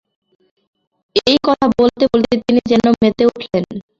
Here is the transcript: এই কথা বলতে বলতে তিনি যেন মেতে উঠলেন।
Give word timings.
এই 1.25 1.37
কথা 1.43 1.65
বলতে 1.77 2.03
বলতে 2.11 2.33
তিনি 2.41 2.59
যেন 2.71 2.85
মেতে 3.01 3.23
উঠলেন। 3.29 3.63